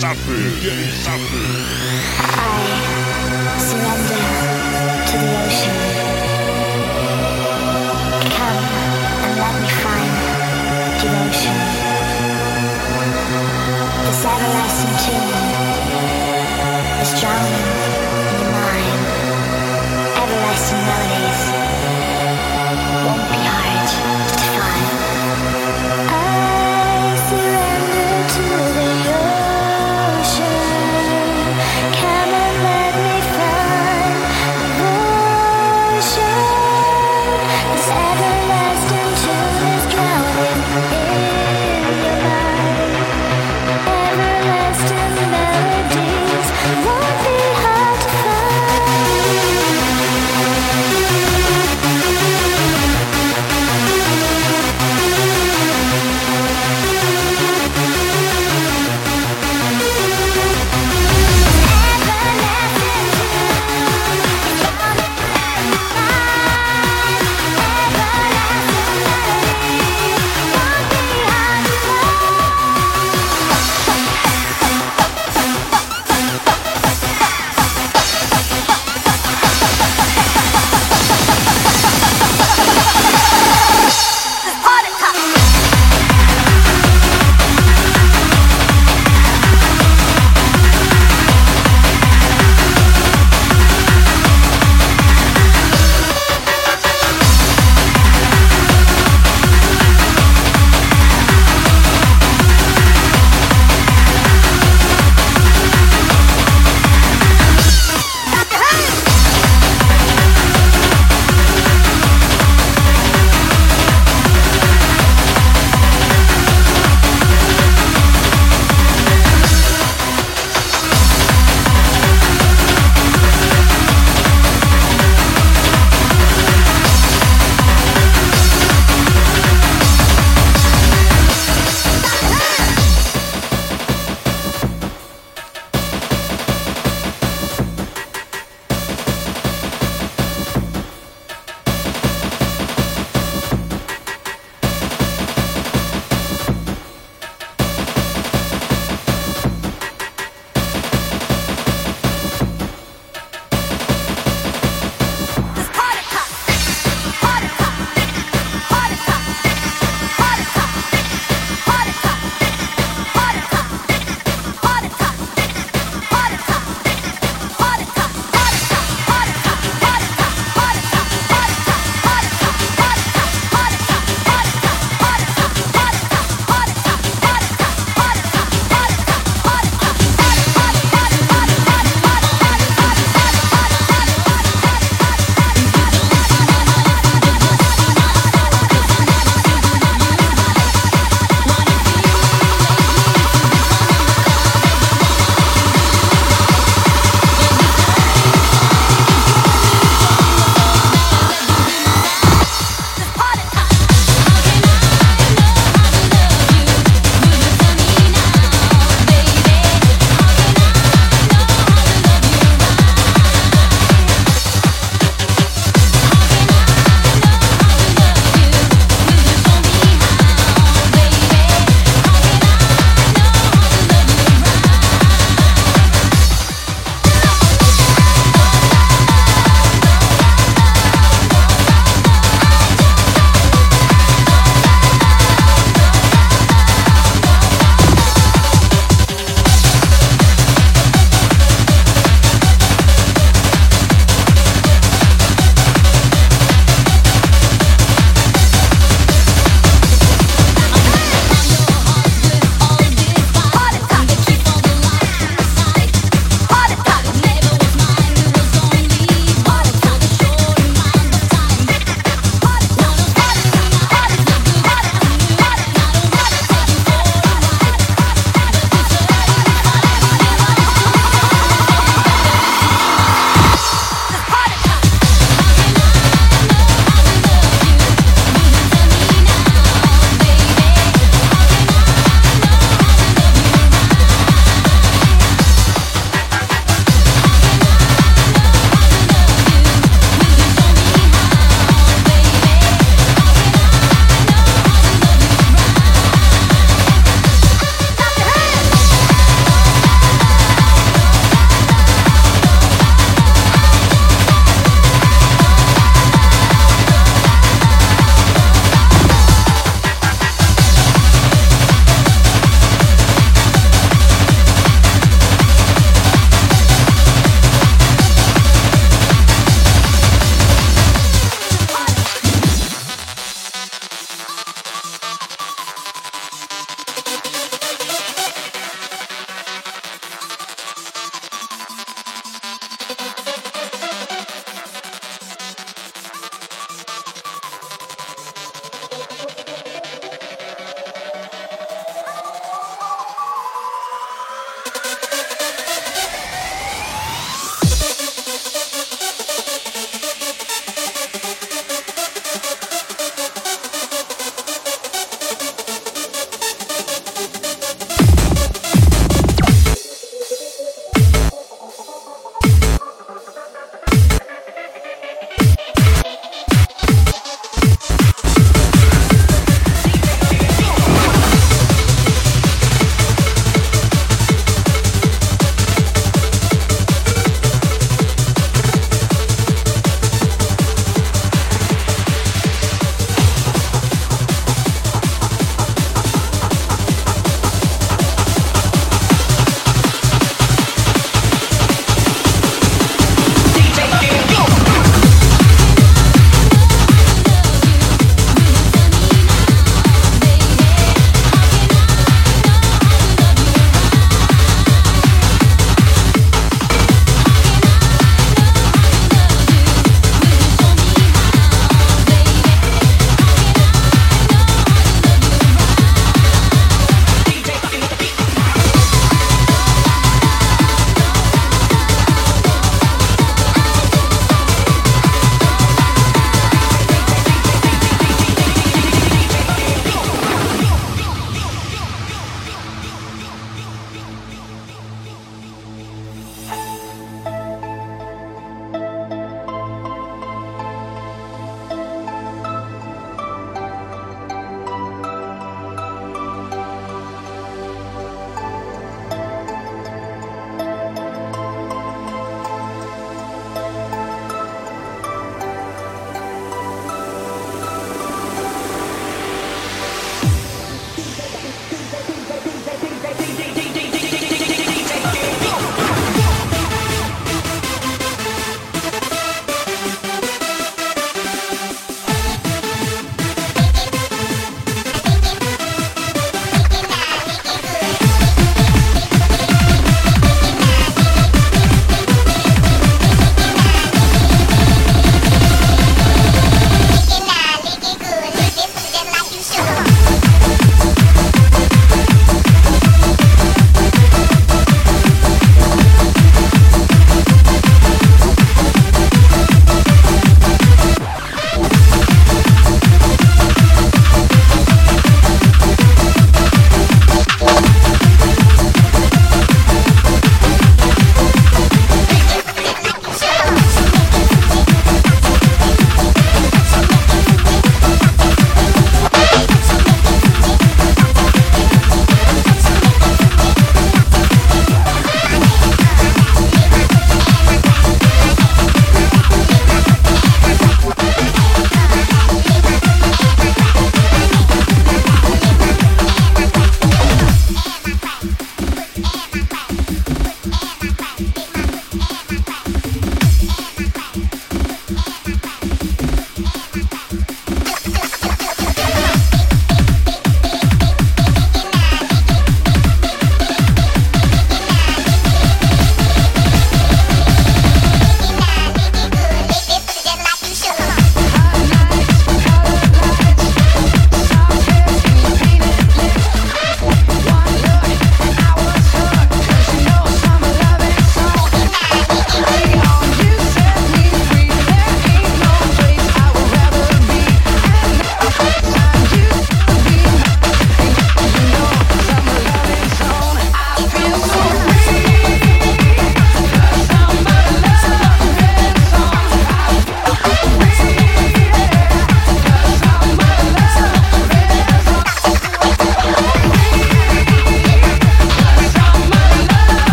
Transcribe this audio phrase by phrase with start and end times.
[0.00, 1.59] suffering, they suffering.